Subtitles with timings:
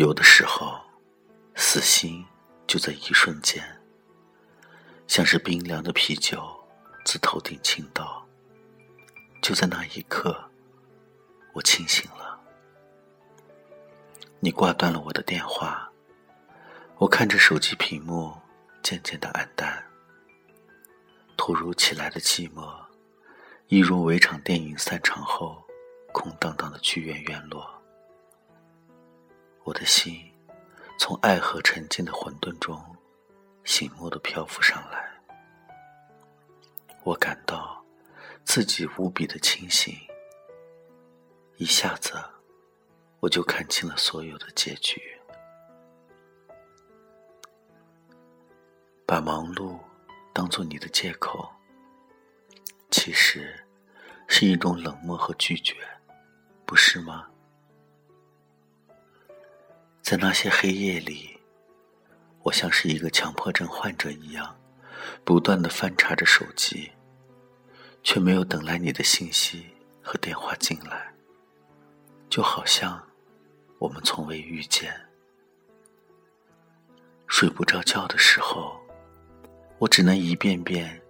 [0.00, 0.80] 有的时候，
[1.54, 2.24] 死心
[2.66, 3.62] 就在一瞬间，
[5.06, 6.42] 像是冰凉的啤酒
[7.04, 8.26] 自头顶倾倒。
[9.42, 10.42] 就在那一刻，
[11.52, 12.40] 我清醒了。
[14.38, 15.92] 你挂断了我的电话，
[16.96, 18.34] 我看着手机屏幕
[18.82, 19.84] 渐渐的暗淡，
[21.36, 22.74] 突如其来的寂寞，
[23.66, 25.62] 一如围场电影散场后
[26.10, 27.79] 空荡荡的剧院院落。
[29.64, 30.20] 我的心
[30.98, 32.82] 从爱河沉静的混沌中
[33.64, 35.10] 醒目的漂浮上来，
[37.04, 37.84] 我感到
[38.44, 39.94] 自己无比的清醒，
[41.56, 42.12] 一下子
[43.20, 45.00] 我就看清了所有的结局。
[49.06, 49.78] 把忙碌
[50.32, 51.48] 当做你的借口，
[52.90, 53.66] 其实
[54.26, 55.76] 是一种冷漠和拒绝，
[56.64, 57.29] 不是吗？
[60.10, 61.38] 在那些黑夜里，
[62.42, 64.58] 我像是一个强迫症患者一样，
[65.24, 66.90] 不断的翻查着手机，
[68.02, 69.64] 却没有等来你的信息
[70.02, 71.14] 和电话进来，
[72.28, 73.00] 就好像
[73.78, 74.92] 我们从未遇见。
[77.28, 78.80] 睡不着觉的时候，
[79.78, 81.00] 我只能一遍遍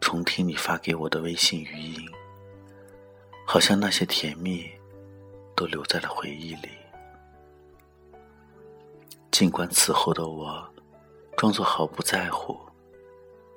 [0.00, 2.08] 重听你发给我的微信语音，
[3.44, 4.70] 好像那些甜蜜
[5.56, 6.68] 都留在了回忆里。
[9.34, 10.64] 尽管此后的我
[11.36, 12.56] 装作毫不在乎，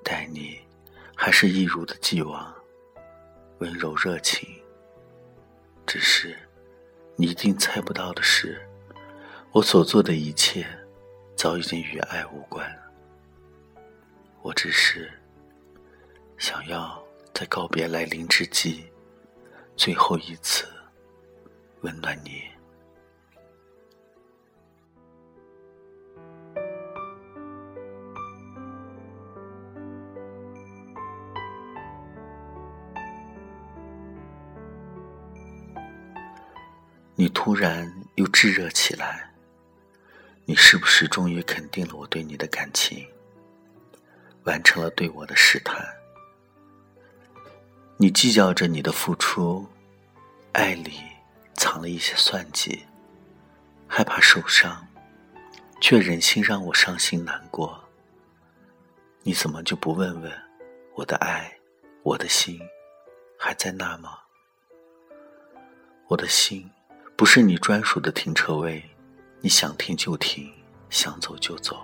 [0.03, 0.59] 待你
[1.15, 2.51] 还是一如的既往
[3.59, 4.49] 温柔热情。
[5.85, 6.35] 只是
[7.15, 8.59] 你一定猜不到的是，
[9.51, 10.65] 我所做的一切
[11.35, 12.67] 早已经与爱无关。
[14.41, 15.11] 我只是
[16.39, 16.99] 想要
[17.35, 18.83] 在告别来临之际，
[19.75, 20.67] 最后一次
[21.81, 22.56] 温暖你。
[37.29, 39.33] 突然又炙热起来，
[40.45, 43.07] 你是不是终于肯定了我对你的感情，
[44.43, 45.85] 完成了对我的试探？
[47.97, 49.67] 你计较着你的付出，
[50.53, 50.99] 爱里
[51.55, 52.85] 藏了一些算计，
[53.87, 54.87] 害怕受伤，
[55.81, 57.83] 却忍心让我伤心难过。
[59.23, 60.31] 你怎么就不问问
[60.93, 61.57] 我的爱，
[62.03, 62.59] 我的心
[63.37, 64.19] 还在那吗？
[66.07, 66.69] 我的心。
[67.17, 68.87] 不是你专属的停车位，
[69.41, 70.53] 你想停就停，
[70.91, 71.81] 想走就走。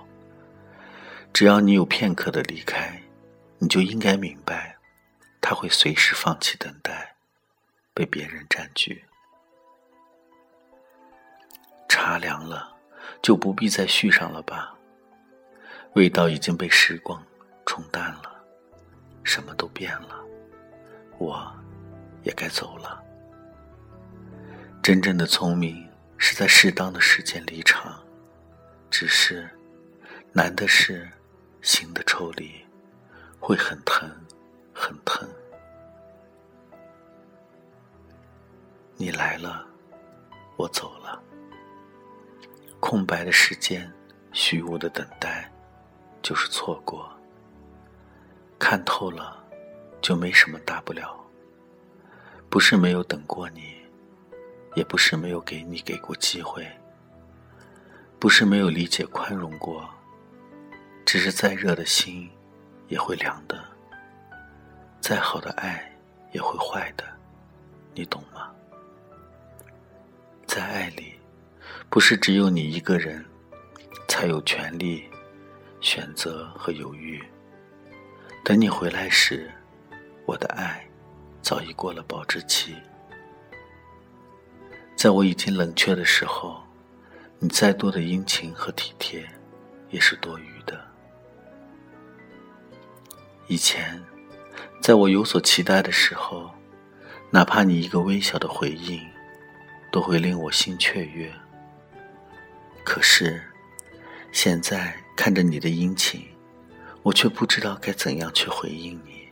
[1.33, 3.01] 只要你有片刻的离开，
[3.57, 4.77] 你就应该明白，
[5.41, 7.15] 他会随时放弃等待，
[7.95, 9.03] 被别人占据。
[11.89, 12.71] 茶凉了，
[13.23, 14.75] 就不必再续上了吧。
[15.93, 17.25] 味道已经被时光
[17.65, 18.35] 冲淡了，
[19.23, 20.23] 什么都变了，
[21.17, 21.51] 我
[22.21, 23.02] 也该走了。
[24.83, 28.03] 真正的聪明是在适当的时间离场，
[28.91, 29.49] 只是
[30.33, 31.09] 难的是
[31.61, 32.53] 心的抽离
[33.39, 34.11] 会很疼，
[34.73, 35.25] 很疼。
[38.97, 39.65] 你来了，
[40.57, 41.17] 我走了，
[42.81, 43.89] 空白的时间，
[44.33, 45.49] 虚无的等待，
[46.21, 47.09] 就是错过。
[48.59, 49.41] 看透了，
[50.01, 51.17] 就没什么大不了。
[52.49, 53.81] 不是没有等过你。
[54.75, 56.67] 也不是没有给你给过机会，
[58.19, 59.87] 不是没有理解宽容过，
[61.05, 62.29] 只是再热的心
[62.87, 63.63] 也会凉的，
[64.99, 65.91] 再好的爱
[66.31, 67.03] 也会坏的，
[67.93, 68.49] 你懂吗？
[70.47, 71.13] 在爱里，
[71.89, 73.23] 不是只有你一个人
[74.07, 75.09] 才有权利
[75.81, 77.23] 选择和犹豫。
[78.43, 79.49] 等你回来时，
[80.25, 80.87] 我的爱
[81.41, 82.75] 早已过了保质期。
[85.03, 86.63] 在我已经冷却的时候，
[87.37, 89.29] 你再多的殷勤和体贴，
[89.89, 90.79] 也是多余的。
[93.47, 94.01] 以前，
[94.81, 96.49] 在我有所期待的时候，
[97.29, 99.05] 哪怕你一个微小的回应，
[99.91, 101.29] 都会令我心雀跃。
[102.85, 103.43] 可是，
[104.31, 106.25] 现在看着你的殷勤，
[107.01, 109.27] 我却不知道该怎样去回应你，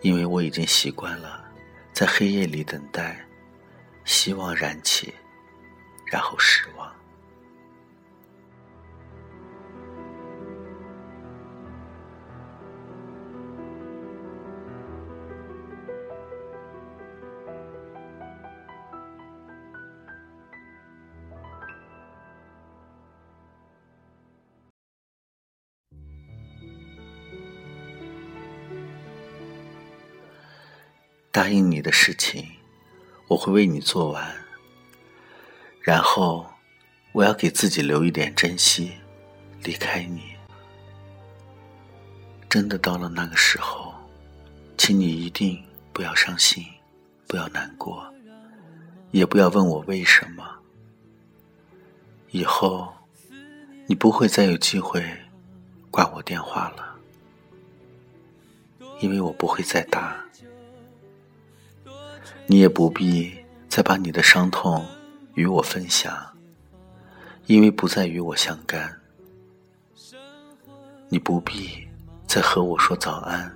[0.00, 1.44] 因为我已经习惯了
[1.92, 3.26] 在黑夜里等待。
[4.04, 5.14] 希望燃起
[6.10, 7.02] 然后失望。
[31.32, 32.46] 答应你的事情
[33.32, 34.34] 我会为你做完。
[35.80, 36.46] 然后，
[37.12, 38.92] 我要给自己留一点珍惜，
[39.64, 40.36] 离开你。
[42.48, 43.94] 真的到了那个时候，
[44.76, 45.64] 请你一定
[45.94, 46.62] 不要伤心，
[47.26, 48.06] 不要难过，
[49.12, 50.44] 也不要问我为什么。
[52.32, 52.92] 以后，
[53.86, 55.02] 你不会再有机会
[55.90, 56.96] 挂我电话了，
[59.00, 60.21] 因为我不会再打。
[62.52, 63.32] 你也不必
[63.66, 64.84] 再把你的伤痛
[65.32, 66.14] 与我分享，
[67.46, 68.94] 因为不再与我相干。
[71.08, 71.88] 你不必。
[72.26, 73.50] 再和我说早安，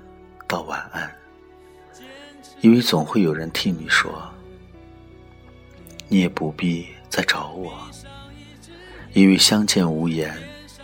[0.49, 1.15] 到晚安，
[2.63, 4.27] 因为总会有人替你说。
[6.09, 7.79] 你也不必再找我，
[9.13, 10.35] 因为相见无言，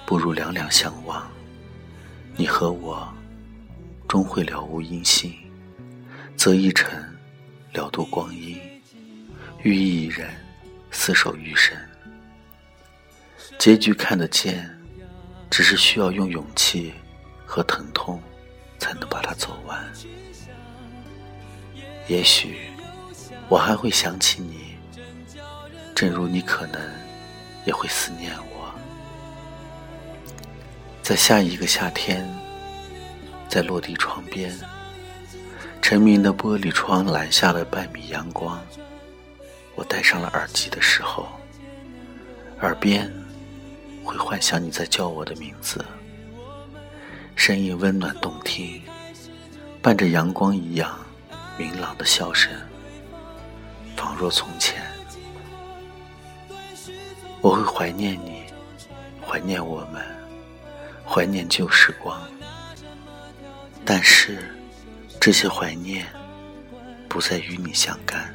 [0.04, 1.26] 不如两两相望。
[2.36, 3.10] 你和我
[4.06, 5.32] 终会了无音信，
[6.36, 7.02] 择一晨
[7.72, 8.60] 了度光阴，
[9.62, 10.30] 遇一人
[10.92, 11.76] 厮守余生。
[13.58, 14.68] 结局看得见，
[15.50, 16.92] 只是需要用勇气。
[17.44, 18.18] 和疼痛，
[18.78, 19.92] 才能把它走完。
[22.08, 22.70] 也许
[23.46, 24.74] 我还会想起你，
[25.94, 26.80] 正如你可能
[27.66, 28.74] 也会思念我。
[31.02, 32.26] 在下一个夏天，
[33.50, 34.50] 在落地窗边，
[35.92, 38.58] 陈明的玻璃窗拦下了半米阳光。
[39.74, 41.28] 我戴上了耳机的时候，
[42.62, 43.12] 耳边
[44.02, 45.84] 会幻想你在叫我的名字。
[47.36, 48.80] 声音温暖动听，
[49.82, 50.98] 伴着阳光一样
[51.58, 52.50] 明朗的笑声，
[53.94, 54.82] 仿若从前。
[57.42, 58.44] 我会怀念你，
[59.20, 60.02] 怀念我们，
[61.06, 62.18] 怀念旧时光。
[63.84, 64.58] 但是，
[65.24, 66.04] 这些怀念
[67.08, 68.34] 不再与你相干。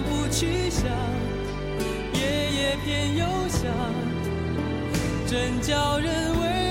[0.00, 0.84] 不去想，
[2.14, 2.20] 夜
[2.52, 3.70] 夜偏又想，
[5.26, 6.61] 真叫人为。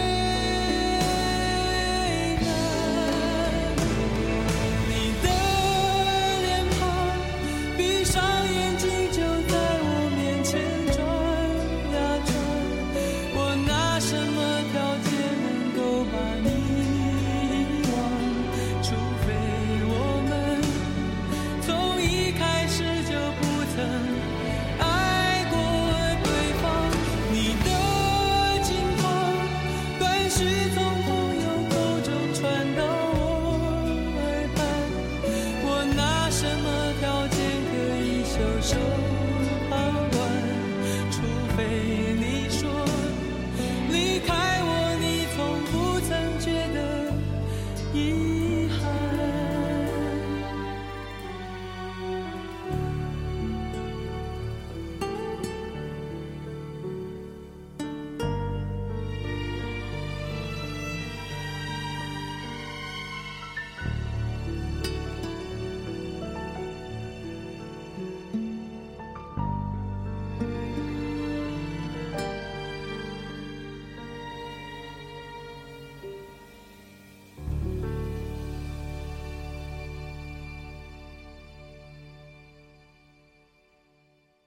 [30.41, 30.80] 手。